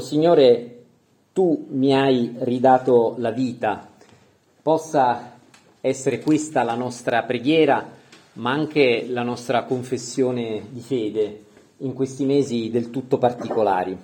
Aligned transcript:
Signore, 0.00 0.82
tu 1.32 1.66
mi 1.70 1.94
hai 1.94 2.34
ridato 2.40 3.14
la 3.18 3.30
vita, 3.30 3.88
possa 4.62 5.38
essere 5.80 6.20
questa 6.20 6.62
la 6.62 6.74
nostra 6.74 7.22
preghiera, 7.22 7.98
ma 8.34 8.50
anche 8.50 9.06
la 9.08 9.22
nostra 9.22 9.64
confessione 9.64 10.62
di 10.70 10.80
fede 10.80 11.44
in 11.78 11.92
questi 11.92 12.24
mesi 12.24 12.70
del 12.70 12.90
tutto 12.90 13.18
particolari. 13.18 13.96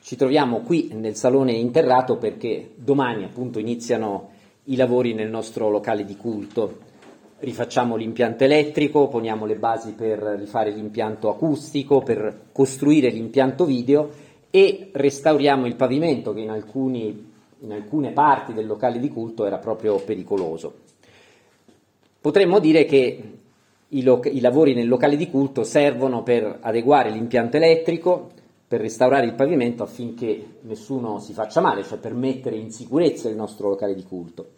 Ci 0.00 0.16
troviamo 0.16 0.60
qui 0.60 0.90
nel 0.92 1.16
salone 1.16 1.52
interrato 1.52 2.16
perché 2.16 2.72
domani 2.76 3.24
appunto 3.24 3.58
iniziano 3.58 4.30
i 4.64 4.76
lavori 4.76 5.14
nel 5.14 5.30
nostro 5.30 5.68
locale 5.70 6.04
di 6.04 6.16
culto. 6.16 6.78
Rifacciamo 7.38 7.96
l'impianto 7.96 8.44
elettrico, 8.44 9.08
poniamo 9.08 9.46
le 9.46 9.56
basi 9.56 9.92
per 9.92 10.18
rifare 10.18 10.70
l'impianto 10.70 11.28
acustico, 11.28 12.00
per 12.00 12.46
costruire 12.52 13.10
l'impianto 13.10 13.64
video 13.64 14.24
e 14.50 14.90
restauriamo 14.92 15.66
il 15.66 15.76
pavimento 15.76 16.32
che 16.32 16.40
in, 16.40 16.50
alcuni, 16.50 17.32
in 17.60 17.72
alcune 17.72 18.12
parti 18.12 18.52
del 18.52 18.66
locale 18.66 18.98
di 18.98 19.08
culto 19.08 19.44
era 19.44 19.58
proprio 19.58 19.98
pericoloso. 19.98 20.74
Potremmo 22.20 22.58
dire 22.58 22.84
che 22.84 23.22
i, 23.88 24.02
lo- 24.02 24.20
i 24.24 24.40
lavori 24.40 24.74
nel 24.74 24.88
locale 24.88 25.16
di 25.16 25.30
culto 25.30 25.62
servono 25.62 26.22
per 26.22 26.58
adeguare 26.60 27.10
l'impianto 27.10 27.56
elettrico, 27.56 28.30
per 28.66 28.80
restaurare 28.80 29.26
il 29.26 29.34
pavimento 29.34 29.84
affinché 29.84 30.58
nessuno 30.62 31.20
si 31.20 31.32
faccia 31.32 31.60
male, 31.60 31.84
cioè 31.84 31.98
per 31.98 32.14
mettere 32.14 32.56
in 32.56 32.72
sicurezza 32.72 33.28
il 33.28 33.36
nostro 33.36 33.68
locale 33.68 33.94
di 33.94 34.02
culto. 34.02 34.48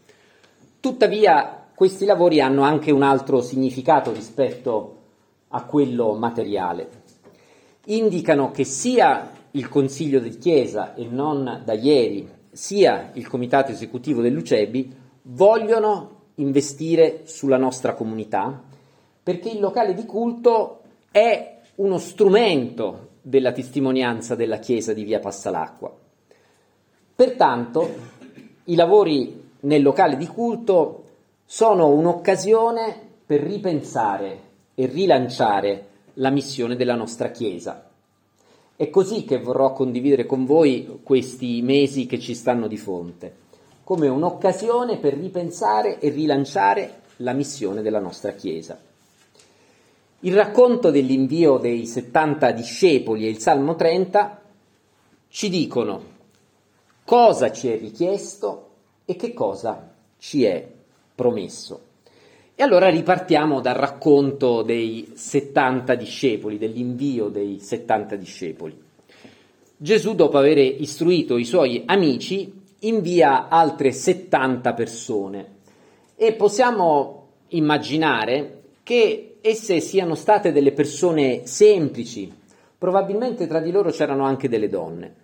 Tuttavia 0.81 1.67
questi 1.75 2.07
lavori 2.07 2.41
hanno 2.41 2.63
anche 2.63 2.91
un 2.91 3.03
altro 3.03 3.43
significato 3.43 4.13
rispetto 4.13 4.97
a 5.49 5.63
quello 5.65 6.15
materiale. 6.15 6.89
Indicano 7.87 8.51
che 8.51 8.65
sia 8.65 9.31
il 9.53 9.69
Consiglio 9.69 10.21
di 10.21 10.37
Chiesa 10.39 10.95
e 10.95 11.07
non 11.07 11.63
da 11.65 11.73
ieri 11.73 12.29
sia 12.51 13.11
il 13.15 13.27
Comitato 13.27 13.71
Esecutivo 13.71 14.21
dell'UCEBI 14.21 14.97
vogliono 15.23 16.17
investire 16.37 17.23
sulla 17.25 17.57
nostra 17.57 17.95
comunità 17.95 18.63
perché 19.23 19.51
il 19.51 19.61
locale 19.61 19.95
di 19.95 20.05
culto 20.05 20.81
è 21.11 21.61
uno 21.77 21.99
strumento 21.99 23.09
della 23.23 23.53
testimonianza 23.53 24.35
della 24.35 24.59
Chiesa 24.59 24.93
di 24.93 25.05
Via 25.05 25.21
Passalacqua. 25.21 25.95
Pertanto 27.15 27.95
i 28.65 28.75
lavori 28.75 29.51
nel 29.61 29.83
locale 29.83 30.17
di 30.17 30.27
culto 30.27 31.05
sono 31.45 31.89
un'occasione 31.89 33.07
per 33.27 33.41
ripensare 33.41 34.41
e 34.75 34.87
rilanciare 34.87 35.87
la 36.15 36.31
missione 36.31 36.77
della 36.77 36.95
nostra 36.95 37.31
Chiesa. 37.31 37.88
È 38.81 38.91
così 38.91 39.25
che 39.25 39.41
vorrò 39.41 39.73
condividere 39.73 40.25
con 40.25 40.45
voi 40.45 41.01
questi 41.03 41.63
mesi 41.63 42.07
che 42.07 42.21
ci 42.21 42.33
stanno 42.33 42.69
di 42.69 42.77
fronte, 42.77 43.35
come 43.83 44.07
un'occasione 44.07 44.99
per 44.99 45.15
ripensare 45.15 45.99
e 45.99 46.11
rilanciare 46.11 47.01
la 47.17 47.33
missione 47.33 47.83
della 47.83 47.99
nostra 47.99 48.35
Chiesa. 48.35 48.79
Il 50.21 50.33
racconto 50.33 50.93
dell'invio 50.93 51.57
dei 51.57 51.87
70 51.87 52.53
discepoli 52.53 53.27
e 53.27 53.31
il 53.31 53.39
Salmo 53.39 53.75
30 53.75 54.43
ci 55.27 55.49
dicono 55.49 56.01
cosa 57.03 57.51
ci 57.51 57.73
è 57.73 57.77
richiesto 57.77 58.69
e 59.05 59.17
che 59.17 59.35
cosa 59.35 59.93
ci 60.19 60.45
è 60.45 60.65
promesso. 61.17 61.88
E 62.61 62.65
allora 62.65 62.89
ripartiamo 62.89 63.61
dal 63.61 63.77
racconto 63.77 64.63
dei 64.63 65.13
70 65.15 65.95
discepoli, 65.95 66.59
dell'invio 66.59 67.29
dei 67.29 67.61
70 67.61 68.17
discepoli. 68.17 68.77
Gesù, 69.77 70.17
dopo 70.17 70.39
aver 70.39 70.59
istruito 70.59 71.37
i 71.37 71.45
suoi 71.45 71.85
amici, 71.87 72.53
invia 72.81 73.47
altre 73.47 73.93
70 73.93 74.73
persone 74.73 75.47
e 76.17 76.33
possiamo 76.33 77.27
immaginare 77.51 78.63
che 78.83 79.37
esse 79.41 79.79
siano 79.79 80.17
state 80.17 80.51
delle 80.51 80.73
persone 80.73 81.47
semplici, 81.47 82.29
probabilmente 82.77 83.47
tra 83.47 83.61
di 83.61 83.71
loro 83.71 83.91
c'erano 83.91 84.25
anche 84.25 84.49
delle 84.49 84.69
donne. 84.69 85.15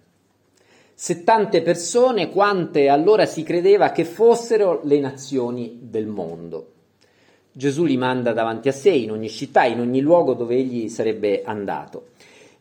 70 0.95 1.63
persone 1.63 2.31
quante 2.31 2.89
allora 2.89 3.27
si 3.27 3.43
credeva 3.43 3.91
che 3.91 4.05
fossero 4.05 4.83
le 4.85 5.01
nazioni 5.01 5.81
del 5.83 6.07
mondo. 6.07 6.69
Gesù 7.57 7.85
li 7.85 7.97
manda 7.97 8.33
davanti 8.33 8.67
a 8.67 8.73
sé 8.73 8.91
in 8.91 9.13
ogni 9.13 9.29
città, 9.29 9.63
in 9.65 9.79
ogni 9.79 10.01
luogo 10.01 10.35
dove 10.35 10.57
egli 10.57 10.89
sarebbe 10.89 11.43
andato. 11.45 12.07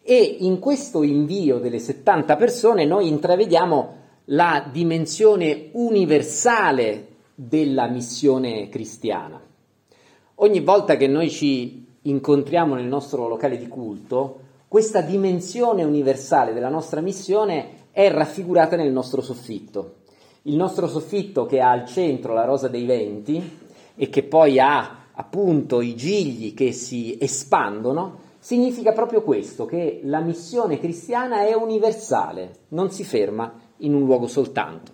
E 0.03 0.37
in 0.41 0.59
questo 0.59 1.01
invio 1.01 1.57
delle 1.57 1.79
70 1.79 2.35
persone 2.35 2.85
noi 2.85 3.07
intravediamo 3.07 3.95
la 4.25 4.69
dimensione 4.71 5.69
universale 5.71 7.07
della 7.33 7.87
missione 7.87 8.69
cristiana. 8.69 9.41
Ogni 10.35 10.59
volta 10.59 10.95
che 10.95 11.07
noi 11.07 11.31
ci 11.31 11.87
incontriamo 12.03 12.75
nel 12.75 12.85
nostro 12.85 13.27
locale 13.27 13.57
di 13.57 13.67
culto, 13.67 14.41
questa 14.67 15.01
dimensione 15.01 15.83
universale 15.83 16.53
della 16.53 16.69
nostra 16.69 17.01
missione 17.01 17.87
è 17.89 18.11
raffigurata 18.11 18.75
nel 18.75 18.91
nostro 18.91 19.21
soffitto. 19.21 20.01
Il 20.43 20.55
nostro 20.55 20.87
soffitto 20.87 21.47
che 21.47 21.61
ha 21.61 21.71
al 21.71 21.87
centro 21.87 22.33
la 22.33 22.45
rosa 22.45 22.67
dei 22.67 22.85
venti, 22.85 23.61
e 23.95 24.09
che 24.09 24.23
poi 24.23 24.59
ha 24.59 25.03
appunto 25.13 25.81
i 25.81 25.95
gigli 25.95 26.53
che 26.53 26.71
si 26.71 27.17
espandono, 27.19 28.21
significa 28.39 28.91
proprio 28.91 29.21
questo, 29.21 29.65
che 29.65 30.01
la 30.03 30.19
missione 30.19 30.79
cristiana 30.79 31.45
è 31.45 31.53
universale, 31.53 32.51
non 32.69 32.91
si 32.91 33.03
ferma 33.03 33.53
in 33.77 33.93
un 33.93 34.05
luogo 34.05 34.27
soltanto. 34.27 34.91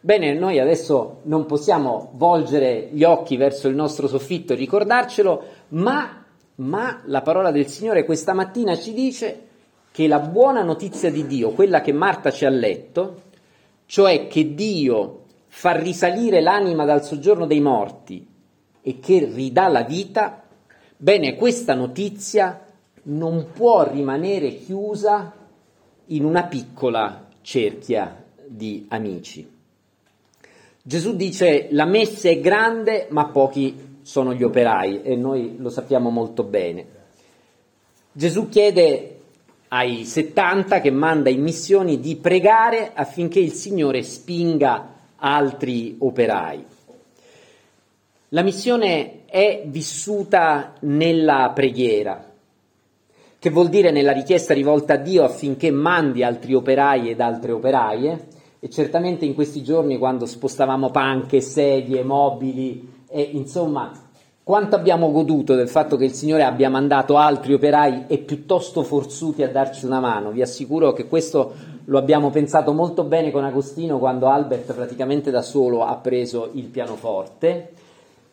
Bene, 0.00 0.34
noi 0.34 0.60
adesso 0.60 1.20
non 1.24 1.46
possiamo 1.46 2.10
volgere 2.14 2.90
gli 2.92 3.02
occhi 3.02 3.36
verso 3.36 3.66
il 3.66 3.74
nostro 3.74 4.06
soffitto 4.06 4.52
e 4.52 4.56
ricordarcelo, 4.56 5.42
ma, 5.68 6.24
ma 6.56 7.02
la 7.06 7.22
parola 7.22 7.50
del 7.50 7.66
Signore 7.66 8.04
questa 8.04 8.32
mattina 8.32 8.76
ci 8.76 8.92
dice 8.92 9.40
che 9.90 10.06
la 10.06 10.20
buona 10.20 10.62
notizia 10.62 11.10
di 11.10 11.26
Dio, 11.26 11.50
quella 11.50 11.80
che 11.80 11.92
Marta 11.92 12.30
ci 12.30 12.44
ha 12.44 12.50
letto, 12.50 13.22
cioè 13.86 14.28
che 14.28 14.54
Dio 14.54 15.22
fa 15.48 15.72
risalire 15.72 16.40
l'anima 16.40 16.84
dal 16.84 17.02
soggiorno 17.02 17.46
dei 17.46 17.60
morti 17.60 18.34
e 18.88 19.00
che 19.00 19.24
ridà 19.24 19.66
la 19.66 19.82
vita, 19.82 20.44
bene, 20.96 21.34
questa 21.34 21.74
notizia 21.74 22.64
non 23.02 23.48
può 23.52 23.90
rimanere 23.90 24.58
chiusa 24.58 25.32
in 26.06 26.24
una 26.24 26.44
piccola 26.44 27.26
cerchia 27.40 28.24
di 28.46 28.86
amici. 28.90 29.54
Gesù 30.80 31.16
dice 31.16 31.66
la 31.72 31.84
messa 31.84 32.28
è 32.28 32.38
grande 32.38 33.08
ma 33.10 33.26
pochi 33.26 33.98
sono 34.02 34.32
gli 34.32 34.44
operai 34.44 35.02
e 35.02 35.16
noi 35.16 35.56
lo 35.58 35.68
sappiamo 35.68 36.10
molto 36.10 36.44
bene. 36.44 36.86
Gesù 38.12 38.48
chiede 38.48 39.18
ai 39.66 40.04
70 40.04 40.80
che 40.80 40.92
manda 40.92 41.28
in 41.28 41.42
missioni 41.42 41.98
di 41.98 42.14
pregare 42.14 42.92
affinché 42.94 43.40
il 43.40 43.50
Signore 43.50 44.04
spinga 44.04 44.94
altri 45.16 45.96
operai. 45.98 46.74
La 48.30 48.42
missione 48.42 49.24
è 49.26 49.62
vissuta 49.66 50.72
nella 50.80 51.52
preghiera, 51.54 52.28
che 53.38 53.50
vuol 53.50 53.68
dire 53.68 53.92
nella 53.92 54.10
richiesta 54.10 54.52
rivolta 54.52 54.94
a 54.94 54.96
Dio 54.96 55.22
affinché 55.22 55.70
mandi 55.70 56.24
altri 56.24 56.52
operai 56.52 57.08
ed 57.08 57.20
altre 57.20 57.52
operaie, 57.52 58.26
e 58.58 58.68
certamente 58.68 59.24
in 59.24 59.34
questi 59.34 59.62
giorni 59.62 59.96
quando 59.96 60.26
spostavamo 60.26 60.90
panche, 60.90 61.40
sedie, 61.40 62.02
mobili, 62.02 63.04
e 63.08 63.20
insomma 63.22 63.92
quanto 64.42 64.74
abbiamo 64.74 65.12
goduto 65.12 65.54
del 65.54 65.68
fatto 65.68 65.96
che 65.96 66.06
il 66.06 66.12
Signore 66.12 66.42
abbia 66.42 66.68
mandato 66.68 67.18
altri 67.18 67.54
operai 67.54 68.06
e 68.08 68.18
piuttosto 68.18 68.82
forzuti 68.82 69.44
a 69.44 69.50
darci 69.50 69.86
una 69.86 70.00
mano. 70.00 70.32
Vi 70.32 70.42
assicuro 70.42 70.92
che 70.92 71.06
questo 71.06 71.54
lo 71.84 71.96
abbiamo 71.96 72.30
pensato 72.30 72.72
molto 72.72 73.04
bene 73.04 73.30
con 73.30 73.44
Agostino 73.44 74.00
quando 74.00 74.26
Albert 74.26 74.74
praticamente 74.74 75.30
da 75.30 75.42
solo 75.42 75.84
ha 75.84 75.94
preso 75.94 76.50
il 76.54 76.64
pianoforte 76.64 77.75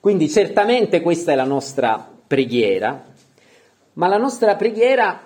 quindi 0.04 0.28
certamente 0.28 1.00
questa 1.00 1.32
è 1.32 1.36
la 1.36 1.46
nostra 1.46 2.06
preghiera, 2.28 3.06
ma 3.94 4.08
la 4.10 4.18
nostra 4.18 4.58
preghiera 4.58 5.22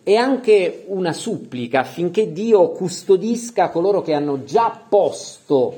è 0.00 0.14
anche 0.14 0.84
una 0.86 1.12
supplica 1.12 1.80
affinché 1.80 2.30
Dio 2.30 2.70
custodisca 2.70 3.70
coloro 3.70 4.00
che 4.00 4.14
hanno 4.14 4.44
già 4.44 4.80
posto 4.88 5.76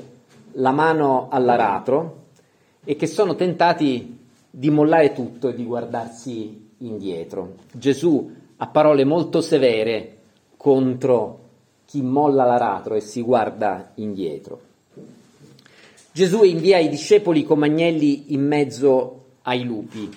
la 0.51 0.69
mano 0.69 1.27
all'aratro 1.31 2.25
e 2.83 2.95
che 2.95 3.07
sono 3.07 3.33
tentati 3.33 4.19
di 4.47 4.69
mollare 4.69 5.11
tutto 5.13 5.47
e 5.49 5.55
di 5.55 5.65
guardarsi 5.65 6.73
indietro. 6.77 7.55
Gesù 7.71 8.31
ha 8.57 8.67
parole 8.67 9.05
molto 9.05 9.41
severe 9.41 10.17
contro 10.55 11.39
chi 11.85 12.03
molla 12.03 12.45
l'aratro 12.45 12.93
e 12.93 12.99
si 12.99 13.23
guarda 13.23 13.93
indietro. 13.95 14.67
Gesù 16.17 16.41
invia 16.41 16.79
i 16.79 16.89
discepoli 16.89 17.43
come 17.43 17.67
agnelli 17.67 18.33
in 18.33 18.41
mezzo 18.41 19.25
ai 19.43 19.63
lupi. 19.63 20.11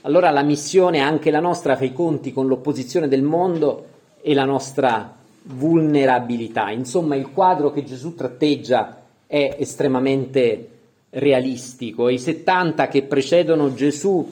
Allora 0.00 0.30
la 0.30 0.42
missione, 0.42 0.98
anche 0.98 1.30
la 1.30 1.38
nostra, 1.38 1.76
fa 1.76 1.84
i 1.84 1.92
conti 1.92 2.32
con 2.32 2.48
l'opposizione 2.48 3.06
del 3.06 3.22
mondo 3.22 3.86
e 4.20 4.34
la 4.34 4.44
nostra 4.44 5.14
vulnerabilità. 5.42 6.72
Insomma, 6.72 7.14
il 7.14 7.30
quadro 7.30 7.70
che 7.70 7.84
Gesù 7.84 8.16
tratteggia 8.16 9.04
è 9.28 9.54
estremamente 9.60 10.68
realistico. 11.10 12.08
I 12.08 12.18
70 12.18 12.88
che 12.88 13.04
precedono 13.04 13.74
Gesù 13.74 14.28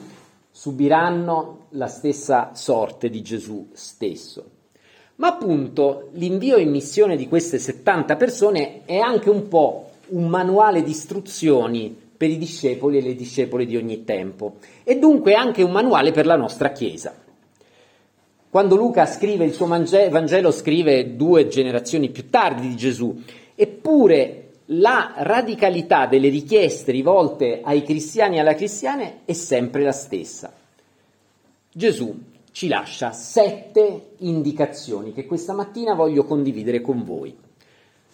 subiranno 0.51 1.67
la 1.69 1.87
stessa 1.87 2.51
sorte 2.55 3.09
di 3.09 3.21
Gesù 3.21 3.69
stesso. 3.71 4.43
Ma 5.15 5.29
appunto 5.29 6.09
l'invio 6.15 6.57
in 6.57 6.71
missione 6.71 7.15
di 7.15 7.29
queste 7.29 7.57
70 7.57 8.17
persone 8.17 8.81
è 8.83 8.97
anche 8.97 9.29
un 9.29 9.47
po' 9.47 9.86
un 10.09 10.27
manuale 10.27 10.83
di 10.83 10.91
istruzioni 10.91 11.95
per 12.17 12.29
i 12.29 12.37
discepoli 12.37 12.97
e 12.97 13.01
le 13.01 13.15
discepole 13.15 13.65
di 13.65 13.77
ogni 13.77 14.03
tempo 14.03 14.55
e 14.83 14.97
dunque 14.97 15.33
anche 15.33 15.61
un 15.61 15.71
manuale 15.71 16.11
per 16.11 16.25
la 16.25 16.35
nostra 16.35 16.71
Chiesa. 16.71 17.13
Quando 18.49 18.75
Luca 18.75 19.05
scrive 19.05 19.45
il 19.45 19.53
suo 19.53 19.67
Vangelo, 19.67 20.51
scrive 20.51 21.15
due 21.15 21.47
generazioni 21.47 22.09
più 22.09 22.29
tardi 22.29 22.69
di 22.69 22.75
Gesù, 22.75 23.21
eppure 23.53 24.43
la 24.71 25.13
radicalità 25.17 26.07
delle 26.07 26.29
richieste 26.29 26.91
rivolte 26.91 27.61
ai 27.63 27.83
cristiani 27.83 28.37
e 28.37 28.39
alle 28.39 28.55
cristiane 28.55 29.19
è 29.25 29.33
sempre 29.33 29.83
la 29.83 29.91
stessa. 29.91 30.51
Gesù 31.71 32.17
ci 32.51 32.67
lascia 32.67 33.11
sette 33.11 34.13
indicazioni 34.19 35.13
che 35.13 35.25
questa 35.25 35.53
mattina 35.53 35.93
voglio 35.93 36.23
condividere 36.23 36.81
con 36.81 37.03
voi. 37.03 37.35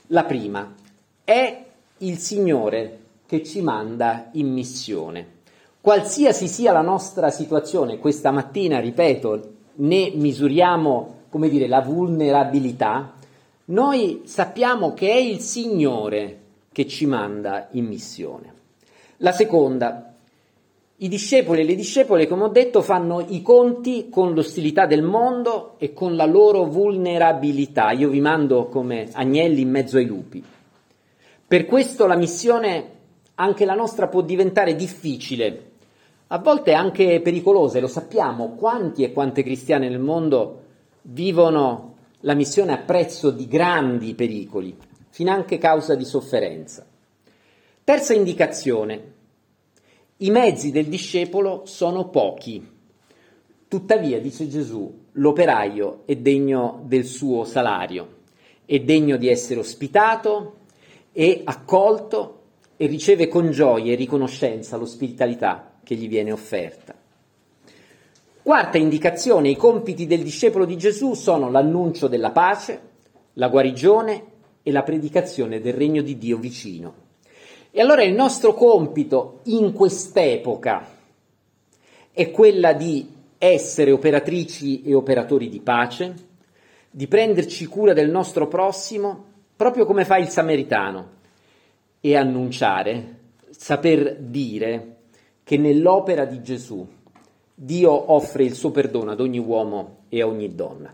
La 0.08 0.26
prima 0.26 0.76
è 1.24 1.64
il 2.06 2.18
Signore 2.18 3.00
che 3.26 3.44
ci 3.44 3.62
manda 3.62 4.30
in 4.34 4.52
missione. 4.52 5.28
Qualsiasi 5.80 6.48
sia 6.48 6.72
la 6.72 6.82
nostra 6.82 7.30
situazione, 7.30 7.98
questa 7.98 8.32
mattina, 8.32 8.80
ripeto, 8.80 9.52
ne 9.76 10.12
misuriamo, 10.14 11.16
come 11.30 11.50
dire, 11.50 11.68
la 11.68 11.82
vulnerabilità, 11.82 13.14
noi 13.66 14.22
sappiamo 14.26 14.94
che 14.94 15.10
è 15.10 15.18
il 15.18 15.40
Signore 15.40 16.40
che 16.72 16.88
ci 16.88 17.06
manda 17.06 17.68
in 17.72 17.86
missione. 17.86 18.54
La 19.18 19.32
seconda, 19.32 20.14
i 20.98 21.08
discepoli 21.08 21.62
e 21.62 21.64
le 21.66 21.76
discepole, 21.76 22.28
come 22.28 22.44
ho 22.44 22.50
detto, 22.50 22.82
fanno 22.82 23.26
i 23.28 23.42
conti 23.42 24.10
con 24.10 24.34
l'ostilità 24.34 24.86
del 24.86 25.04
mondo 25.04 25.76
e 25.78 25.94
con 25.94 26.16
la 26.16 26.26
loro 26.26 26.66
vulnerabilità. 26.66 27.92
Io 27.92 28.10
vi 28.10 28.22
mando 28.22 28.68
come 28.68 29.10
agnelli 29.12 29.62
in 29.62 29.70
mezzo 29.70 29.98
ai 29.98 30.06
lupi. 30.06 30.44
Per 31.54 31.68
questo 31.68 32.08
la 32.08 32.16
missione, 32.16 32.90
anche 33.36 33.64
la 33.64 33.76
nostra, 33.76 34.08
può 34.08 34.22
diventare 34.22 34.74
difficile, 34.74 35.74
a 36.30 36.40
volte 36.40 36.74
anche 36.74 37.22
pericolosa, 37.22 37.78
e 37.78 37.82
lo 37.82 37.88
sappiamo, 37.88 38.56
quanti 38.56 39.04
e 39.04 39.12
quante 39.12 39.44
cristiane 39.44 39.88
nel 39.88 40.00
mondo 40.00 40.64
vivono 41.04 41.98
la 42.22 42.34
missione 42.34 42.72
a 42.72 42.80
prezzo 42.80 43.30
di 43.30 43.48
grandi 43.48 44.16
pericoli 44.16 44.76
finanche 45.10 45.60
causa 45.60 45.94
di 45.94 46.06
sofferenza. 46.06 46.88
Terza 47.84 48.16
indicazione. 48.16 49.14
I 50.18 50.32
mezzi 50.32 50.72
del 50.72 50.88
discepolo 50.88 51.68
sono 51.68 52.10
pochi. 52.10 52.68
Tuttavia, 53.68 54.20
dice 54.20 54.48
Gesù, 54.48 55.02
l'operaio 55.12 56.02
è 56.06 56.16
degno 56.16 56.82
del 56.86 57.06
suo 57.06 57.44
salario, 57.44 58.22
è 58.66 58.80
degno 58.80 59.18
di 59.18 59.28
essere 59.28 59.60
ospitato 59.60 60.62
e 61.14 61.42
accolto 61.46 62.42
e 62.76 62.88
riceve 62.88 63.28
con 63.28 63.52
gioia 63.52 63.94
e 63.94 63.96
riconoscenza 63.96 64.76
l'ospitalità 64.76 65.76
che 65.84 65.96
gli 65.96 66.10
viene 66.10 66.32
offerta. 66.32 66.96
Quarta 68.42 68.78
indicazione, 68.78 69.50
i 69.50 69.56
compiti 69.56 70.06
del 70.06 70.22
discepolo 70.24 70.66
di 70.66 70.76
Gesù 70.76 71.14
sono 71.14 71.50
l'annuncio 71.50 72.08
della 72.08 72.32
pace, 72.32 72.82
la 73.34 73.48
guarigione 73.48 74.26
e 74.64 74.72
la 74.72 74.84
predicazione 74.84 75.62
del 75.62 75.74
regno 75.74 76.02
di 76.02 76.18
Dio 76.18 76.38
vicino. 76.38 76.94
E 77.72 77.80
allora 77.80 78.04
il 78.04 78.14
nostro 78.14 78.54
compito 78.54 79.40
in 79.44 79.72
quest'epoca 79.72 80.86
è 82.12 82.32
quella 82.32 82.74
di 82.74 83.08
essere 83.38 83.92
operatrici 83.92 84.84
e 84.84 84.94
operatori 84.94 85.50
di 85.50 85.60
pace, 85.60 86.14
di 86.90 87.08
prenderci 87.08 87.66
cura 87.66 87.94
del 87.94 88.10
nostro 88.10 88.48
prossimo, 88.48 89.32
proprio 89.64 89.86
come 89.86 90.04
fa 90.04 90.18
il 90.18 90.28
samaritano, 90.28 91.12
e 92.02 92.18
annunciare, 92.18 93.20
saper 93.50 94.18
dire 94.18 94.96
che 95.42 95.56
nell'opera 95.56 96.26
di 96.26 96.42
Gesù 96.42 96.86
Dio 97.56 98.12
offre 98.12 98.44
il 98.44 98.56
suo 98.56 98.72
perdono 98.72 99.12
ad 99.12 99.22
ogni 99.22 99.40
uomo 99.40 100.00
e 100.10 100.22
a 100.22 100.28
ogni 100.28 100.54
donna. 100.54 100.94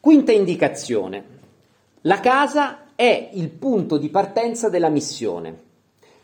Quinta 0.00 0.32
indicazione, 0.32 1.24
la 2.00 2.18
casa 2.18 2.94
è 2.96 3.30
il 3.34 3.50
punto 3.50 3.96
di 3.96 4.08
partenza 4.08 4.68
della 4.68 4.88
missione. 4.88 5.62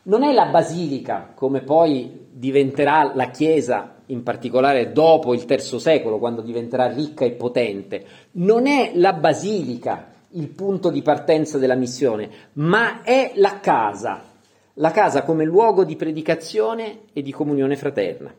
Non 0.05 0.25
è 0.25 0.33
la 0.33 0.47
basilica, 0.47 1.31
come 1.37 1.61
poi 1.61 2.27
diventerà 2.33 3.13
la 3.15 3.31
Chiesa, 3.31 3.99
in 4.07 4.25
particolare 4.25 4.91
dopo 4.91 5.35
il 5.35 5.45
III 5.49 5.79
secolo, 5.79 6.19
quando 6.19 6.41
diventerà 6.41 6.93
ricca 6.93 7.25
e 7.25 7.31
potente. 7.31 8.05
Non 8.33 8.67
è 8.67 8.91
la 8.97 9.13
basilica 9.13 10.12
il 10.33 10.49
punto 10.49 10.91
di 10.91 11.03
partenza 11.03 11.59
della 11.59 11.75
missione, 11.75 12.31
ma 12.55 13.03
è 13.03 13.33
la 13.37 13.61
casa. 13.61 14.31
La 14.75 14.91
casa 14.91 15.23
come 15.23 15.45
luogo 15.45 15.85
di 15.85 15.97
predicazione 15.97 17.01
e 17.13 17.21
di 17.23 17.33
comunione 17.33 17.77
fraterna. 17.77 18.33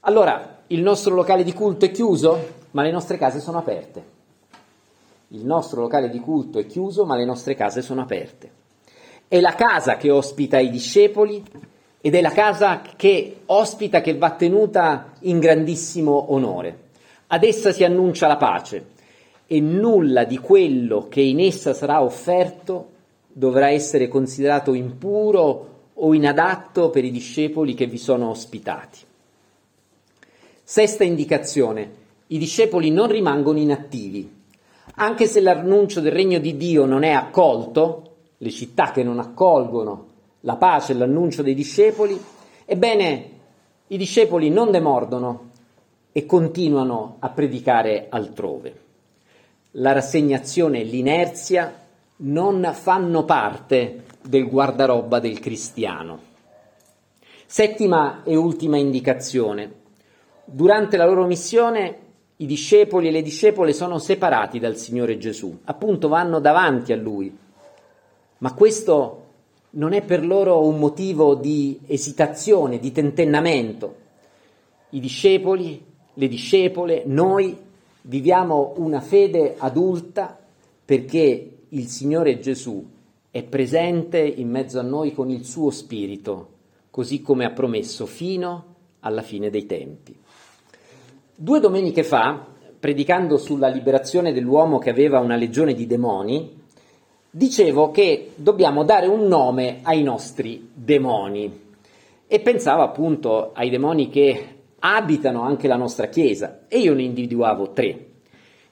Allora, 0.00 0.62
il 0.68 0.80
nostro 0.80 1.14
locale 1.14 1.42
di 1.42 1.52
culto 1.52 1.84
è 1.86 1.90
chiuso, 1.90 2.58
ma 2.70 2.82
le 2.82 2.92
nostre 2.92 3.18
case 3.18 3.40
sono 3.40 3.58
aperte. 3.58 4.18
Il 5.28 5.44
nostro 5.44 5.80
locale 5.80 6.08
di 6.08 6.20
culto 6.20 6.58
è 6.58 6.66
chiuso, 6.66 7.04
ma 7.04 7.16
le 7.16 7.24
nostre 7.24 7.54
case 7.54 7.82
sono 7.82 8.02
aperte. 8.02 8.58
È 9.26 9.40
la 9.40 9.54
casa 9.54 9.96
che 9.96 10.10
ospita 10.10 10.58
i 10.58 10.70
discepoli 10.70 11.44
ed 12.00 12.14
è 12.14 12.20
la 12.20 12.30
casa 12.30 12.80
che 12.96 13.40
ospita, 13.46 14.00
che 14.00 14.16
va 14.16 14.30
tenuta 14.30 15.12
in 15.20 15.40
grandissimo 15.40 16.32
onore. 16.32 16.88
Ad 17.26 17.42
essa 17.42 17.72
si 17.72 17.84
annuncia 17.84 18.26
la 18.26 18.36
pace 18.36 18.98
e 19.52 19.60
nulla 19.60 20.22
di 20.22 20.38
quello 20.38 21.08
che 21.08 21.20
in 21.20 21.40
essa 21.40 21.74
sarà 21.74 22.02
offerto 22.02 22.90
dovrà 23.26 23.70
essere 23.70 24.06
considerato 24.06 24.74
impuro 24.74 25.68
o 25.94 26.14
inadatto 26.14 26.90
per 26.90 27.04
i 27.04 27.10
discepoli 27.10 27.74
che 27.74 27.86
vi 27.86 27.98
sono 27.98 28.30
ospitati. 28.30 28.98
Sesta 30.62 31.02
indicazione. 31.02 31.98
I 32.28 32.38
discepoli 32.38 32.92
non 32.92 33.08
rimangono 33.08 33.58
inattivi 33.58 34.38
anche 34.96 35.26
se 35.26 35.40
l'annuncio 35.40 36.00
del 36.00 36.12
regno 36.12 36.38
di 36.38 36.56
Dio 36.56 36.84
non 36.84 37.04
è 37.04 37.10
accolto, 37.10 38.02
le 38.38 38.50
città 38.50 38.90
che 38.90 39.02
non 39.02 39.18
accolgono 39.18 40.06
la 40.40 40.56
pace 40.56 40.92
e 40.92 40.96
l'annuncio 40.96 41.42
dei 41.42 41.54
discepoli, 41.54 42.20
ebbene 42.64 43.30
i 43.86 43.96
discepoli 43.96 44.50
non 44.50 44.70
demordono 44.70 45.48
e 46.12 46.26
continuano 46.26 47.16
a 47.20 47.30
predicare 47.30 48.06
altrove. 48.08 48.88
La 49.74 49.92
rassegnazione 49.92 50.80
e 50.80 50.84
l'inerzia 50.84 51.72
non 52.16 52.72
fanno 52.74 53.24
parte 53.24 54.02
del 54.20 54.48
guardaroba 54.48 55.20
del 55.20 55.38
cristiano. 55.38 56.18
Settima 57.46 58.24
e 58.24 58.34
ultima 58.34 58.78
indicazione. 58.78 59.72
Durante 60.44 60.96
la 60.96 61.06
loro 61.06 61.24
missione 61.24 61.98
i 62.38 62.46
discepoli 62.46 63.06
e 63.06 63.10
le 63.12 63.22
discepole 63.22 63.72
sono 63.72 63.98
separati 63.98 64.58
dal 64.58 64.76
Signore 64.76 65.18
Gesù, 65.18 65.56
appunto 65.64 66.08
vanno 66.08 66.40
davanti 66.40 66.92
a 66.92 66.96
Lui. 66.96 67.32
Ma 68.38 68.54
questo 68.54 69.26
non 69.70 69.92
è 69.92 70.02
per 70.02 70.26
loro 70.26 70.66
un 70.66 70.80
motivo 70.80 71.36
di 71.36 71.78
esitazione, 71.86 72.80
di 72.80 72.90
tentennamento. 72.90 73.96
I 74.90 74.98
discepoli, 74.98 75.80
le 76.14 76.28
discepole, 76.28 77.04
noi 77.06 77.68
viviamo 78.10 78.74
una 78.78 79.00
fede 79.00 79.54
adulta 79.56 80.36
perché 80.84 81.58
il 81.68 81.86
Signore 81.86 82.40
Gesù 82.40 82.84
è 83.30 83.44
presente 83.44 84.18
in 84.18 84.50
mezzo 84.50 84.80
a 84.80 84.82
noi 84.82 85.14
con 85.14 85.30
il 85.30 85.44
suo 85.44 85.70
spirito, 85.70 86.48
così 86.90 87.22
come 87.22 87.44
ha 87.44 87.52
promesso 87.52 88.06
fino 88.06 88.64
alla 88.98 89.22
fine 89.22 89.48
dei 89.48 89.64
tempi. 89.64 90.18
Due 91.36 91.60
domeniche 91.60 92.02
fa, 92.02 92.48
predicando 92.80 93.36
sulla 93.36 93.68
liberazione 93.68 94.32
dell'uomo 94.32 94.78
che 94.78 94.90
aveva 94.90 95.20
una 95.20 95.36
legione 95.36 95.72
di 95.72 95.86
demoni, 95.86 96.58
dicevo 97.30 97.92
che 97.92 98.32
dobbiamo 98.34 98.82
dare 98.82 99.06
un 99.06 99.28
nome 99.28 99.78
ai 99.82 100.02
nostri 100.02 100.68
demoni 100.74 101.68
e 102.26 102.40
pensavo 102.40 102.82
appunto 102.82 103.52
ai 103.54 103.70
demoni 103.70 104.08
che 104.08 104.59
abitano 104.80 105.42
anche 105.42 105.68
la 105.68 105.76
nostra 105.76 106.08
Chiesa 106.08 106.60
e 106.68 106.78
io 106.78 106.94
ne 106.94 107.02
individuavo 107.02 107.72
tre. 107.72 108.06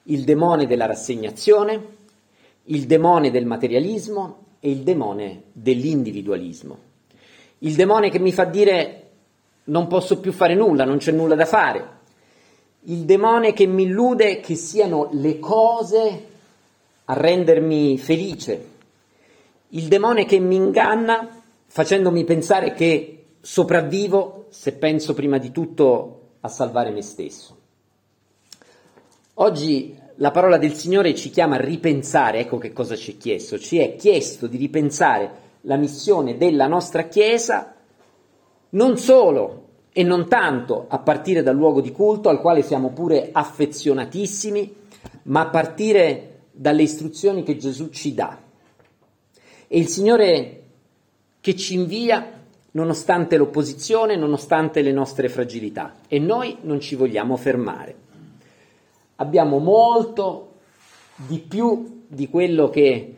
Il 0.03 0.23
demone 0.23 0.65
della 0.67 0.85
rassegnazione, 0.85 1.97
il 2.65 2.85
demone 2.85 3.31
del 3.31 3.45
materialismo 3.45 4.45
e 4.59 4.69
il 4.69 4.79
demone 4.79 5.43
dell'individualismo. 5.53 6.77
Il 7.59 7.75
demone 7.75 8.09
che 8.09 8.19
mi 8.19 8.31
fa 8.31 8.45
dire 8.45 9.03
non 9.65 9.87
posso 9.87 10.19
più 10.19 10.31
fare 10.31 10.55
nulla, 10.55 10.83
non 10.83 10.97
c'è 10.97 11.11
nulla 11.11 11.35
da 11.35 11.45
fare, 11.45 11.97
il 12.83 12.99
demone 13.05 13.53
che 13.53 13.65
mi 13.65 13.83
illude 13.83 14.39
che 14.39 14.55
siano 14.55 15.09
le 15.11 15.39
cose 15.39 16.27
a 17.05 17.13
rendermi 17.13 17.97
felice, 17.97 18.67
il 19.69 19.87
demone 19.87 20.25
che 20.25 20.39
mi 20.39 20.55
inganna 20.55 21.41
facendomi 21.67 22.23
pensare 22.23 22.73
che 22.73 23.18
sopravvivo 23.41 24.47
se 24.49 24.73
penso 24.73 25.13
prima 25.13 25.37
di 25.37 25.51
tutto 25.51 26.31
a 26.41 26.47
salvare 26.47 26.91
me 26.91 27.01
stesso. 27.01 27.57
Oggi 29.35 29.97
la 30.15 30.31
parola 30.31 30.57
del 30.57 30.73
Signore 30.73 31.15
ci 31.15 31.29
chiama 31.29 31.55
a 31.55 31.61
ripensare, 31.61 32.39
ecco 32.39 32.57
che 32.57 32.73
cosa 32.73 32.95
ci 32.95 33.13
è 33.13 33.17
chiesto, 33.17 33.57
ci 33.57 33.77
è 33.77 33.95
chiesto 33.95 34.47
di 34.47 34.57
ripensare 34.57 35.47
la 35.61 35.77
missione 35.77 36.37
della 36.37 36.67
nostra 36.67 37.03
Chiesa 37.03 37.75
non 38.71 38.97
solo 38.97 39.67
e 39.91 40.03
non 40.03 40.27
tanto 40.27 40.85
a 40.87 40.99
partire 40.99 41.41
dal 41.41 41.55
luogo 41.55 41.81
di 41.81 41.91
culto 41.91 42.29
al 42.29 42.39
quale 42.39 42.61
siamo 42.61 42.91
pure 42.91 43.29
affezionatissimi, 43.31 44.75
ma 45.23 45.41
a 45.41 45.49
partire 45.49 46.41
dalle 46.51 46.83
istruzioni 46.83 47.43
che 47.43 47.57
Gesù 47.57 47.89
ci 47.89 48.13
dà. 48.13 48.37
E 49.67 49.77
il 49.77 49.87
Signore 49.87 50.63
che 51.41 51.55
ci 51.55 51.75
invia 51.75 52.38
nonostante 52.71 53.37
l'opposizione, 53.37 54.15
nonostante 54.15 54.81
le 54.81 54.91
nostre 54.91 55.29
fragilità 55.29 55.95
e 56.07 56.19
noi 56.19 56.57
non 56.61 56.79
ci 56.79 56.95
vogliamo 56.95 57.35
fermare. 57.37 57.95
Abbiamo 59.15 59.59
molto 59.59 60.53
di 61.15 61.39
più 61.39 62.03
di 62.07 62.29
quello 62.29 62.69
che 62.69 63.15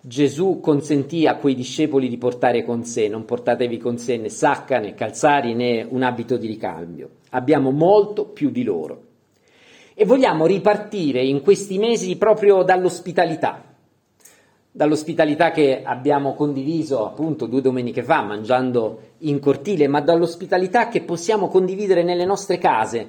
Gesù 0.00 0.60
consentì 0.60 1.26
a 1.26 1.36
quei 1.36 1.54
discepoli 1.54 2.08
di 2.08 2.16
portare 2.16 2.64
con 2.64 2.84
sé, 2.84 3.08
non 3.08 3.24
portatevi 3.24 3.78
con 3.78 3.98
sé 3.98 4.16
né 4.16 4.28
sacca 4.28 4.78
né 4.78 4.94
calzari 4.94 5.54
né 5.54 5.86
un 5.88 6.02
abito 6.02 6.36
di 6.36 6.46
ricambio, 6.46 7.10
abbiamo 7.30 7.70
molto 7.70 8.24
più 8.24 8.50
di 8.50 8.62
loro. 8.62 9.02
E 9.94 10.04
vogliamo 10.04 10.46
ripartire 10.46 11.22
in 11.24 11.42
questi 11.42 11.76
mesi 11.76 12.16
proprio 12.16 12.62
dall'ospitalità, 12.62 13.67
dall'ospitalità 14.78 15.50
che 15.50 15.82
abbiamo 15.82 16.34
condiviso 16.34 17.04
appunto 17.04 17.46
due 17.46 17.60
domeniche 17.60 18.04
fa 18.04 18.22
mangiando 18.22 19.00
in 19.18 19.40
cortile, 19.40 19.88
ma 19.88 20.00
dall'ospitalità 20.00 20.86
che 20.86 21.02
possiamo 21.02 21.48
condividere 21.48 22.04
nelle 22.04 22.24
nostre 22.24 22.58
case, 22.58 23.08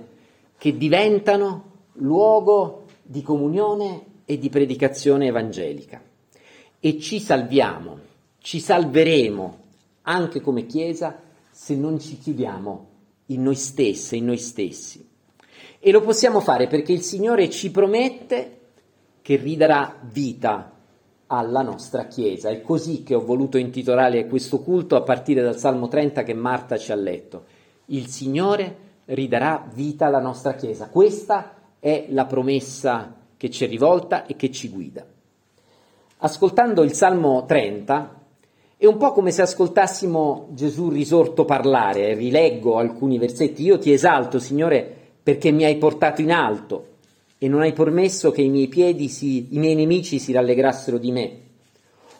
che 0.57 0.75
diventano 0.75 1.65
luogo 1.97 2.85
di 3.03 3.21
comunione 3.21 4.01
e 4.25 4.39
di 4.39 4.49
predicazione 4.49 5.27
evangelica 5.27 6.01
e 6.79 6.97
ci 6.97 7.19
salviamo, 7.19 7.99
ci 8.39 8.59
salveremo 8.59 9.57
anche 10.01 10.41
come 10.41 10.65
Chiesa 10.65 11.21
se 11.51 11.75
non 11.75 11.99
ci 11.99 12.17
chiudiamo 12.17 12.87
in 13.27 13.43
noi 13.43 13.53
stesse, 13.53 14.15
in 14.15 14.25
noi 14.25 14.39
stessi. 14.39 15.07
E 15.77 15.91
lo 15.91 16.01
possiamo 16.01 16.39
fare 16.39 16.65
perché 16.65 16.93
il 16.93 17.01
Signore 17.01 17.47
ci 17.51 17.69
promette 17.69 18.57
che 19.21 19.35
ridarà 19.35 19.99
vita 20.11 20.73
alla 21.29 21.63
nostra 21.63 22.05
Chiesa. 22.05 22.49
È 22.49 22.61
così 22.61 23.01
che 23.01 23.15
ho 23.15 23.25
voluto 23.25 23.57
intitolare 23.57 24.27
questo 24.27 24.59
culto 24.59 24.95
a 24.95 25.01
partire 25.01 25.41
dal 25.41 25.57
Salmo 25.57 25.87
30 25.87 26.23
che 26.23 26.33
Marta 26.33 26.77
ci 26.77 26.91
ha 26.91 26.95
letto. 26.95 27.45
Il 27.85 28.07
Signore 28.07 28.75
ridarà 29.05 29.67
vita 29.73 30.05
alla 30.05 30.21
nostra 30.21 30.53
Chiesa. 30.53 30.89
Questa 30.89 31.53
è 31.79 32.05
la 32.09 32.25
promessa 32.25 33.15
che 33.35 33.49
ci 33.49 33.65
è 33.65 33.67
rivolta 33.67 34.25
e 34.25 34.35
che 34.35 34.51
ci 34.51 34.69
guida 34.69 35.05
ascoltando 36.21 36.83
il 36.83 36.93
Salmo 36.93 37.45
30 37.45 38.17
è 38.77 38.85
un 38.85 38.97
po' 38.97 39.11
come 39.11 39.31
se 39.31 39.41
ascoltassimo 39.41 40.49
Gesù 40.51 40.89
risorto 40.89 41.45
parlare, 41.45 42.13
rileggo 42.13 42.77
alcuni 42.77 43.17
versetti, 43.17 43.63
io 43.63 43.77
ti 43.77 43.91
esalto 43.91 44.39
Signore 44.39 44.95
perché 45.21 45.51
mi 45.51 45.65
hai 45.65 45.77
portato 45.77 46.21
in 46.21 46.31
alto 46.31 46.85
e 47.41 47.47
non 47.47 47.61
hai 47.61 47.71
permesso 47.71 48.31
che 48.31 48.41
i 48.41 48.49
miei 48.49 48.67
piedi, 48.67 49.07
si, 49.07 49.47
i 49.55 49.59
miei 49.59 49.73
nemici 49.73 50.19
si 50.19 50.33
rallegrassero 50.33 50.97
di 50.97 51.11
me. 51.11 51.39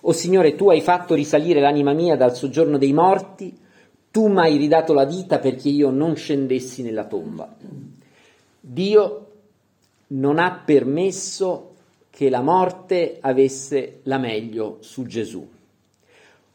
O 0.02 0.14
Signore, 0.14 0.56
tu 0.56 0.70
hai 0.70 0.80
fatto 0.80 1.14
risalire 1.14 1.60
l'anima 1.60 1.92
mia 1.92 2.16
dal 2.16 2.34
soggiorno 2.34 2.78
dei 2.78 2.94
morti, 2.94 3.56
tu 4.12 4.28
mi 4.28 4.40
hai 4.40 4.56
ridato 4.56 4.94
la 4.94 5.04
vita 5.04 5.40
perché 5.40 5.68
io 5.68 5.90
non 5.90 6.16
scendessi 6.16 6.82
nella 6.82 7.06
tomba. 7.06 7.54
Dio 8.62 9.28
non 10.08 10.40
ha 10.40 10.64
permesso 10.66 11.74
che 12.10 12.30
la 12.30 12.42
morte 12.42 13.18
avesse 13.20 14.00
la 14.04 14.18
meglio 14.18 14.78
su 14.80 15.06
Gesù. 15.06 15.48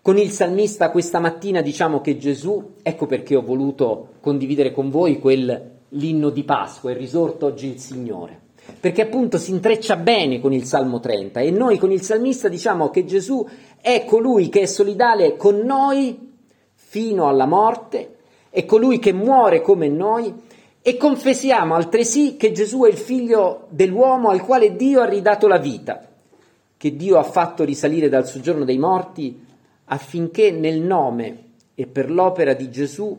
Con 0.00 0.18
il 0.18 0.30
salmista 0.30 0.90
questa 0.90 1.18
mattina 1.18 1.60
diciamo 1.60 2.00
che 2.00 2.16
Gesù, 2.16 2.76
ecco 2.82 3.06
perché 3.06 3.36
ho 3.36 3.42
voluto 3.42 4.14
condividere 4.20 4.72
con 4.72 4.90
voi 4.90 5.18
quel 5.18 5.72
l'inno 5.90 6.30
di 6.30 6.44
Pasqua, 6.44 6.90
è 6.90 6.96
risorto 6.96 7.46
oggi 7.46 7.68
il 7.68 7.78
Signore, 7.78 8.40
perché 8.80 9.02
appunto 9.02 9.38
si 9.38 9.50
intreccia 9.50 9.96
bene 9.96 10.40
con 10.40 10.52
il 10.52 10.64
Salmo 10.64 11.00
30 11.00 11.40
e 11.40 11.50
noi 11.50 11.78
con 11.78 11.90
il 11.90 12.02
salmista 12.02 12.48
diciamo 12.48 12.90
che 12.90 13.04
Gesù 13.04 13.46
è 13.80 14.04
colui 14.04 14.48
che 14.48 14.62
è 14.62 14.66
solidale 14.66 15.36
con 15.36 15.58
noi 15.58 16.32
fino 16.74 17.28
alla 17.28 17.46
morte, 17.46 18.16
è 18.50 18.64
colui 18.64 18.98
che 18.98 19.12
muore 19.12 19.60
come 19.60 19.88
noi 19.88 20.32
e 20.80 20.96
confessiamo 20.96 21.74
altresì 21.74 22.36
che 22.36 22.52
Gesù 22.52 22.82
è 22.84 22.88
il 22.88 22.96
figlio 22.96 23.66
dell'uomo 23.70 24.28
al 24.28 24.42
quale 24.42 24.76
Dio 24.76 25.00
ha 25.00 25.08
ridato 25.08 25.48
la 25.48 25.58
vita, 25.58 26.06
che 26.76 26.94
Dio 26.94 27.18
ha 27.18 27.22
fatto 27.22 27.64
risalire 27.64 28.08
dal 28.08 28.26
soggiorno 28.26 28.64
dei 28.64 28.78
morti 28.78 29.44
affinché 29.86 30.50
nel 30.50 30.80
nome 30.80 31.44
e 31.74 31.86
per 31.86 32.10
l'opera 32.10 32.54
di 32.54 32.70
Gesù 32.70 33.18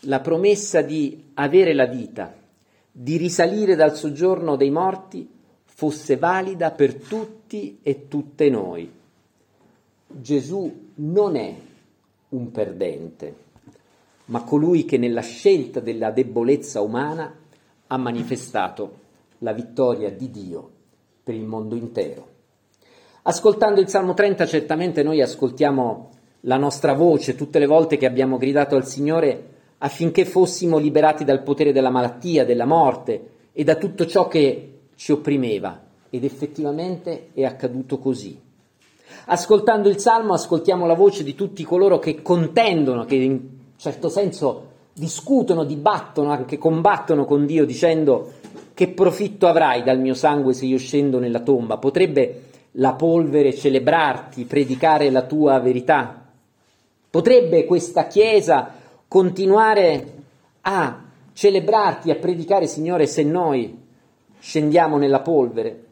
la 0.00 0.20
promessa 0.20 0.82
di 0.82 1.30
avere 1.34 1.72
la 1.72 1.86
vita, 1.86 2.32
di 2.96 3.16
risalire 3.16 3.74
dal 3.74 3.96
soggiorno 3.96 4.54
dei 4.54 4.70
morti, 4.70 5.28
fosse 5.64 6.16
valida 6.16 6.70
per 6.70 6.94
tutti 6.94 7.80
e 7.82 8.06
tutte 8.06 8.48
noi. 8.48 8.88
Gesù 10.06 10.90
non 10.94 11.34
è 11.34 11.54
un 12.28 12.50
perdente 12.52 13.42
ma 14.26 14.42
colui 14.42 14.84
che 14.84 14.96
nella 14.96 15.20
scelta 15.20 15.80
della 15.80 16.10
debolezza 16.10 16.80
umana 16.80 17.34
ha 17.86 17.96
manifestato 17.98 19.02
la 19.38 19.52
vittoria 19.52 20.10
di 20.10 20.30
Dio 20.30 20.70
per 21.22 21.34
il 21.34 21.44
mondo 21.44 21.74
intero. 21.74 22.28
Ascoltando 23.22 23.80
il 23.80 23.88
Salmo 23.88 24.14
30 24.14 24.46
certamente 24.46 25.02
noi 25.02 25.20
ascoltiamo 25.20 26.10
la 26.40 26.56
nostra 26.56 26.94
voce 26.94 27.34
tutte 27.34 27.58
le 27.58 27.66
volte 27.66 27.96
che 27.96 28.06
abbiamo 28.06 28.38
gridato 28.38 28.76
al 28.76 28.86
Signore 28.86 29.52
affinché 29.84 30.24
fossimo 30.24 30.78
liberati 30.78 31.24
dal 31.24 31.42
potere 31.42 31.70
della 31.70 31.90
malattia, 31.90 32.46
della 32.46 32.64
morte 32.64 33.28
e 33.52 33.64
da 33.64 33.76
tutto 33.76 34.06
ciò 34.06 34.28
che 34.28 34.78
ci 34.96 35.12
opprimeva 35.12 35.78
ed 36.08 36.24
effettivamente 36.24 37.28
è 37.34 37.44
accaduto 37.44 37.98
così. 37.98 38.40
Ascoltando 39.26 39.90
il 39.90 39.98
Salmo 39.98 40.32
ascoltiamo 40.32 40.86
la 40.86 40.94
voce 40.94 41.22
di 41.22 41.34
tutti 41.34 41.62
coloro 41.64 41.98
che 41.98 42.22
contendono, 42.22 43.04
che 43.04 43.16
in 43.16 43.40
certo 43.76 44.08
senso 44.08 44.72
discutono, 44.94 45.64
dibattono, 45.64 46.30
anche 46.30 46.56
combattono 46.56 47.26
con 47.26 47.44
Dio 47.44 47.66
dicendo 47.66 48.32
che 48.72 48.88
profitto 48.88 49.46
avrai 49.48 49.82
dal 49.82 50.00
mio 50.00 50.14
sangue 50.14 50.54
se 50.54 50.64
io 50.64 50.78
scendo 50.78 51.18
nella 51.18 51.40
tomba? 51.40 51.76
Potrebbe 51.76 52.42
la 52.72 52.94
polvere 52.94 53.54
celebrarti, 53.54 54.44
predicare 54.44 55.10
la 55.10 55.22
tua 55.22 55.58
verità? 55.60 56.22
Potrebbe 57.10 57.66
questa 57.66 58.06
Chiesa 58.06 58.82
continuare 59.14 60.12
a 60.62 61.04
celebrarti, 61.32 62.10
a 62.10 62.16
predicare, 62.16 62.66
Signore, 62.66 63.06
se 63.06 63.22
noi 63.22 63.78
scendiamo 64.40 64.98
nella 64.98 65.20
polvere? 65.20 65.84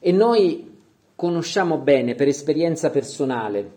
E 0.00 0.10
noi 0.10 0.76
conosciamo 1.14 1.78
bene 1.78 2.16
per 2.16 2.26
esperienza 2.26 2.90
personale 2.90 3.70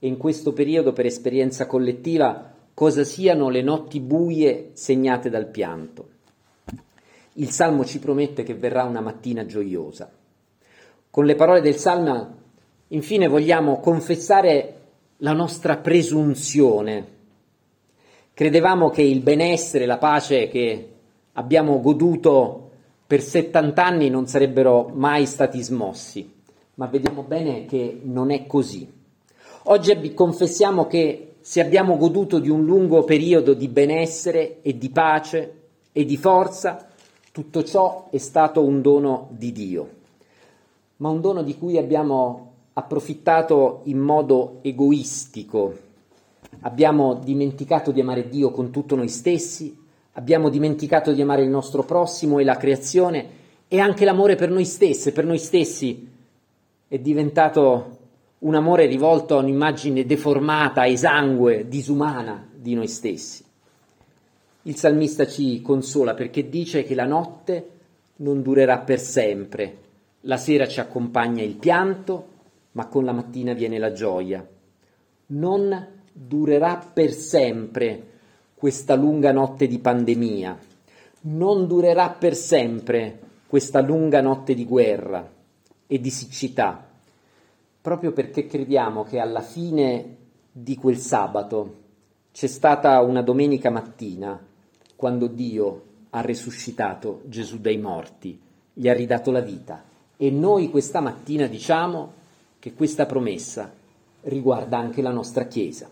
e 0.00 0.08
in 0.08 0.16
questo 0.16 0.52
periodo 0.52 0.92
per 0.92 1.06
esperienza 1.06 1.66
collettiva 1.66 2.52
cosa 2.74 3.04
siano 3.04 3.50
le 3.50 3.62
notti 3.62 4.00
buie 4.00 4.70
segnate 4.72 5.30
dal 5.30 5.46
pianto. 5.46 6.08
Il 7.34 7.50
Salmo 7.50 7.84
ci 7.84 8.00
promette 8.00 8.42
che 8.42 8.54
verrà 8.54 8.82
una 8.82 9.00
mattina 9.00 9.46
gioiosa. 9.46 10.10
Con 11.08 11.24
le 11.24 11.36
parole 11.36 11.60
del 11.60 11.76
Salmo, 11.76 12.34
infine, 12.88 13.28
vogliamo 13.28 13.78
confessare 13.78 14.80
la 15.18 15.34
nostra 15.34 15.76
presunzione. 15.76 17.11
Credevamo 18.34 18.88
che 18.88 19.02
il 19.02 19.20
benessere, 19.20 19.84
la 19.84 19.98
pace 19.98 20.48
che 20.48 20.88
abbiamo 21.34 21.80
goduto 21.80 22.70
per 23.06 23.20
70 23.20 23.84
anni 23.84 24.08
non 24.08 24.26
sarebbero 24.26 24.90
mai 24.94 25.26
stati 25.26 25.62
smossi, 25.62 26.32
ma 26.76 26.86
vediamo 26.86 27.24
bene 27.24 27.66
che 27.66 28.00
non 28.02 28.30
è 28.30 28.46
così. 28.46 28.90
Oggi 29.64 30.14
confessiamo 30.14 30.86
che 30.86 31.34
se 31.40 31.60
abbiamo 31.60 31.98
goduto 31.98 32.38
di 32.38 32.48
un 32.48 32.64
lungo 32.64 33.04
periodo 33.04 33.52
di 33.52 33.68
benessere 33.68 34.62
e 34.62 34.78
di 34.78 34.88
pace 34.88 35.54
e 35.92 36.06
di 36.06 36.16
forza, 36.16 36.88
tutto 37.32 37.62
ciò 37.64 38.08
è 38.10 38.16
stato 38.16 38.64
un 38.64 38.80
dono 38.80 39.28
di 39.32 39.52
Dio, 39.52 39.88
ma 40.96 41.10
un 41.10 41.20
dono 41.20 41.42
di 41.42 41.58
cui 41.58 41.76
abbiamo 41.76 42.52
approfittato 42.72 43.80
in 43.84 43.98
modo 43.98 44.60
egoistico. 44.62 45.90
Abbiamo 46.62 47.14
dimenticato 47.14 47.90
di 47.90 48.00
amare 48.00 48.28
Dio 48.28 48.50
con 48.50 48.70
tutto 48.70 48.94
noi 48.94 49.08
stessi, 49.08 49.76
abbiamo 50.12 50.48
dimenticato 50.48 51.12
di 51.12 51.20
amare 51.20 51.42
il 51.42 51.48
nostro 51.48 51.84
prossimo 51.84 52.38
e 52.38 52.44
la 52.44 52.56
creazione 52.56 53.40
e 53.68 53.78
anche 53.78 54.04
l'amore 54.04 54.36
per 54.36 54.50
noi 54.50 54.64
stessi. 54.64 55.12
Per 55.12 55.24
noi 55.24 55.38
stessi 55.38 56.08
è 56.86 56.98
diventato 56.98 57.98
un 58.40 58.54
amore 58.54 58.86
rivolto 58.86 59.36
a 59.36 59.40
un'immagine 59.40 60.04
deformata, 60.04 60.86
esangue, 60.86 61.66
disumana 61.68 62.48
di 62.54 62.74
noi 62.74 62.88
stessi. 62.88 63.44
Il 64.62 64.76
salmista 64.76 65.26
ci 65.26 65.60
consola 65.62 66.14
perché 66.14 66.48
dice 66.48 66.84
che 66.84 66.94
la 66.94 67.06
notte 67.06 67.68
non 68.16 68.42
durerà 68.42 68.78
per 68.78 69.00
sempre, 69.00 69.78
la 70.22 70.36
sera 70.36 70.68
ci 70.68 70.78
accompagna 70.78 71.42
il 71.42 71.56
pianto, 71.56 72.28
ma 72.72 72.86
con 72.86 73.04
la 73.04 73.12
mattina 73.12 73.52
viene 73.52 73.78
la 73.78 73.92
gioia. 73.92 74.46
Non 75.26 76.00
durerà 76.12 76.76
per 76.76 77.12
sempre 77.12 78.10
questa 78.54 78.94
lunga 78.94 79.32
notte 79.32 79.66
di 79.66 79.78
pandemia, 79.78 80.58
non 81.22 81.66
durerà 81.66 82.10
per 82.10 82.34
sempre 82.34 83.18
questa 83.46 83.80
lunga 83.80 84.20
notte 84.20 84.54
di 84.54 84.64
guerra 84.64 85.30
e 85.86 86.00
di 86.00 86.10
siccità, 86.10 86.88
proprio 87.80 88.12
perché 88.12 88.46
crediamo 88.46 89.04
che 89.04 89.18
alla 89.18 89.40
fine 89.42 90.16
di 90.52 90.76
quel 90.76 90.98
sabato 90.98 91.80
c'è 92.32 92.46
stata 92.46 93.00
una 93.00 93.22
domenica 93.22 93.70
mattina 93.70 94.40
quando 94.94 95.26
Dio 95.26 95.84
ha 96.10 96.20
risuscitato 96.20 97.22
Gesù 97.26 97.58
dai 97.58 97.78
morti, 97.78 98.38
gli 98.72 98.88
ha 98.88 98.94
ridato 98.94 99.30
la 99.30 99.40
vita 99.40 99.82
e 100.16 100.30
noi 100.30 100.70
questa 100.70 101.00
mattina 101.00 101.46
diciamo 101.46 102.12
che 102.58 102.74
questa 102.74 103.06
promessa 103.06 103.72
riguarda 104.22 104.78
anche 104.78 105.02
la 105.02 105.10
nostra 105.10 105.46
Chiesa. 105.46 105.91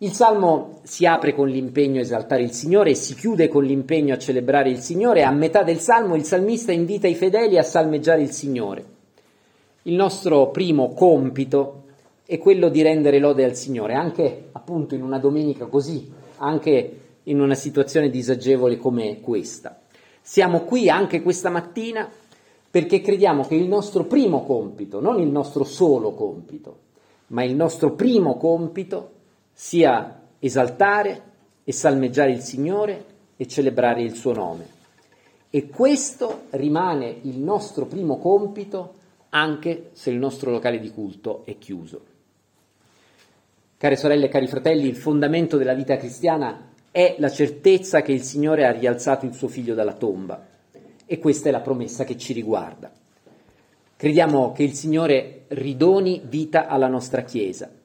Il 0.00 0.12
Salmo 0.12 0.80
si 0.82 1.06
apre 1.06 1.32
con 1.32 1.48
l'impegno 1.48 2.00
a 2.00 2.02
esaltare 2.02 2.42
il 2.42 2.50
Signore 2.52 2.90
e 2.90 2.94
si 2.94 3.14
chiude 3.14 3.48
con 3.48 3.64
l'impegno 3.64 4.12
a 4.12 4.18
celebrare 4.18 4.68
il 4.68 4.80
Signore. 4.80 5.22
A 5.22 5.30
metà 5.30 5.62
del 5.62 5.78
Salmo 5.78 6.16
il 6.16 6.24
salmista 6.24 6.70
invita 6.70 7.08
i 7.08 7.14
fedeli 7.14 7.56
a 7.56 7.62
salmeggiare 7.62 8.20
il 8.20 8.30
Signore. 8.30 8.84
Il 9.84 9.94
nostro 9.94 10.50
primo 10.50 10.92
compito 10.92 11.84
è 12.26 12.36
quello 12.36 12.68
di 12.68 12.82
rendere 12.82 13.18
lode 13.18 13.42
al 13.42 13.54
Signore, 13.54 13.94
anche 13.94 14.48
appunto 14.52 14.94
in 14.94 15.02
una 15.02 15.18
domenica 15.18 15.64
così, 15.64 16.12
anche 16.36 17.00
in 17.22 17.40
una 17.40 17.54
situazione 17.54 18.10
disagevole 18.10 18.76
come 18.76 19.22
questa. 19.22 19.80
Siamo 20.20 20.64
qui 20.64 20.90
anche 20.90 21.22
questa 21.22 21.48
mattina 21.48 22.06
perché 22.70 23.00
crediamo 23.00 23.44
che 23.44 23.54
il 23.54 23.66
nostro 23.66 24.04
primo 24.04 24.44
compito, 24.44 25.00
non 25.00 25.20
il 25.20 25.28
nostro 25.28 25.64
solo 25.64 26.12
compito, 26.12 26.80
ma 27.28 27.42
il 27.44 27.54
nostro 27.54 27.92
primo 27.92 28.36
compito 28.36 29.14
sia 29.58 30.20
esaltare 30.38 31.22
e 31.64 31.72
salmeggiare 31.72 32.30
il 32.30 32.42
Signore 32.42 33.04
e 33.38 33.46
celebrare 33.46 34.02
il 34.02 34.14
suo 34.14 34.34
nome. 34.34 34.66
E 35.48 35.68
questo 35.68 36.42
rimane 36.50 37.20
il 37.22 37.38
nostro 37.38 37.86
primo 37.86 38.18
compito 38.18 38.92
anche 39.30 39.88
se 39.92 40.10
il 40.10 40.18
nostro 40.18 40.50
locale 40.50 40.78
di 40.78 40.90
culto 40.90 41.40
è 41.46 41.56
chiuso. 41.56 42.04
Care 43.78 43.96
sorelle 43.96 44.26
e 44.26 44.28
cari 44.28 44.46
fratelli, 44.46 44.88
il 44.88 44.96
fondamento 44.96 45.56
della 45.56 45.74
vita 45.74 45.96
cristiana 45.96 46.72
è 46.90 47.16
la 47.18 47.30
certezza 47.30 48.02
che 48.02 48.12
il 48.12 48.22
Signore 48.22 48.66
ha 48.66 48.72
rialzato 48.72 49.24
il 49.24 49.32
suo 49.32 49.48
figlio 49.48 49.74
dalla 49.74 49.94
tomba 49.94 50.46
e 51.06 51.18
questa 51.18 51.48
è 51.48 51.52
la 51.52 51.60
promessa 51.60 52.04
che 52.04 52.18
ci 52.18 52.34
riguarda. 52.34 52.92
Crediamo 53.96 54.52
che 54.52 54.64
il 54.64 54.74
Signore 54.74 55.44
ridoni 55.48 56.20
vita 56.26 56.66
alla 56.66 56.88
nostra 56.88 57.22
Chiesa 57.22 57.75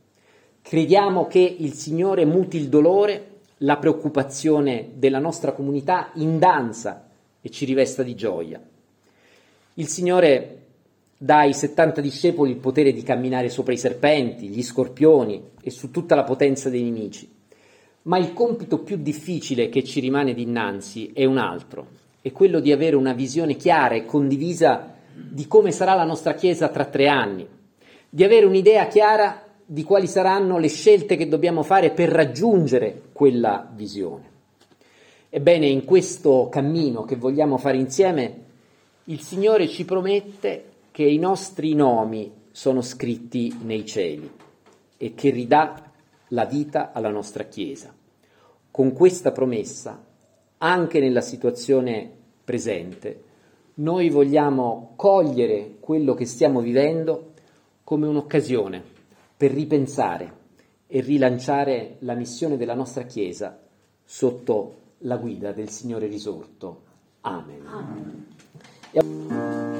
Crediamo 0.61 1.27
che 1.27 1.39
il 1.39 1.73
Signore 1.73 2.25
muti 2.25 2.57
il 2.57 2.69
dolore, 2.69 3.27
la 3.57 3.77
preoccupazione 3.77 4.91
della 4.95 5.19
nostra 5.19 5.51
comunità 5.51 6.11
in 6.15 6.39
danza 6.39 7.07
e 7.41 7.49
ci 7.49 7.65
rivesta 7.65 8.03
di 8.03 8.15
gioia. 8.15 8.61
Il 9.75 9.87
Signore 9.87 10.57
dà 11.17 11.39
ai 11.39 11.53
70 11.53 12.01
discepoli 12.01 12.51
il 12.51 12.57
potere 12.57 12.93
di 12.93 13.03
camminare 13.03 13.49
sopra 13.49 13.73
i 13.73 13.77
serpenti, 13.77 14.47
gli 14.47 14.63
scorpioni 14.63 15.49
e 15.61 15.69
su 15.69 15.91
tutta 15.91 16.15
la 16.15 16.23
potenza 16.23 16.69
dei 16.69 16.83
nemici. 16.83 17.29
Ma 18.03 18.17
il 18.17 18.33
compito 18.33 18.79
più 18.79 18.97
difficile 18.97 19.69
che 19.69 19.83
ci 19.83 19.99
rimane 19.99 20.33
dinanzi 20.33 21.11
è 21.13 21.25
un 21.25 21.37
altro, 21.37 21.87
è 22.21 22.31
quello 22.31 22.59
di 22.59 22.71
avere 22.71 22.95
una 22.95 23.13
visione 23.13 23.55
chiara 23.55 23.95
e 23.95 24.05
condivisa 24.05 24.95
di 25.13 25.47
come 25.47 25.71
sarà 25.71 25.93
la 25.93 26.05
nostra 26.05 26.33
Chiesa 26.33 26.69
tra 26.69 26.85
tre 26.85 27.07
anni, 27.07 27.47
di 28.09 28.23
avere 28.23 28.45
un'idea 28.45 28.87
chiara 28.87 29.43
di 29.71 29.83
quali 29.83 30.05
saranno 30.05 30.57
le 30.57 30.67
scelte 30.67 31.15
che 31.15 31.29
dobbiamo 31.29 31.63
fare 31.63 31.91
per 31.91 32.09
raggiungere 32.09 33.03
quella 33.13 33.71
visione. 33.73 34.29
Ebbene, 35.29 35.65
in 35.65 35.85
questo 35.85 36.49
cammino 36.51 37.05
che 37.05 37.15
vogliamo 37.15 37.57
fare 37.57 37.77
insieme, 37.77 38.43
il 39.05 39.21
Signore 39.21 39.69
ci 39.69 39.85
promette 39.85 40.65
che 40.91 41.03
i 41.03 41.17
nostri 41.17 41.73
nomi 41.73 42.29
sono 42.51 42.81
scritti 42.81 43.59
nei 43.63 43.85
cieli 43.85 44.29
e 44.97 45.13
che 45.13 45.29
ridà 45.29 45.89
la 46.27 46.43
vita 46.43 46.91
alla 46.91 47.09
nostra 47.09 47.45
Chiesa. 47.45 47.95
Con 48.71 48.91
questa 48.91 49.31
promessa, 49.31 50.03
anche 50.57 50.99
nella 50.99 51.21
situazione 51.21 52.11
presente, 52.43 53.23
noi 53.75 54.09
vogliamo 54.09 54.91
cogliere 54.97 55.77
quello 55.79 56.13
che 56.13 56.25
stiamo 56.25 56.59
vivendo 56.59 57.31
come 57.85 58.07
un'occasione 58.07 58.99
per 59.41 59.49
ripensare 59.49 60.33
e 60.85 61.01
rilanciare 61.01 61.95
la 62.01 62.13
missione 62.13 62.57
della 62.57 62.75
nostra 62.75 63.05
Chiesa 63.05 63.59
sotto 64.03 64.75
la 64.99 65.17
guida 65.17 65.51
del 65.51 65.69
Signore 65.69 66.05
risorto. 66.05 66.83
Amen. 67.21 67.65
Amen. 68.93 69.71